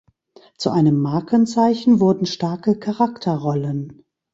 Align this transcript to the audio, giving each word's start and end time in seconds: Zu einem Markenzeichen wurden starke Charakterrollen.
Zu 0.57 0.71
einem 0.71 0.99
Markenzeichen 0.99 1.99
wurden 1.99 2.25
starke 2.25 2.75
Charakterrollen. 2.79 4.03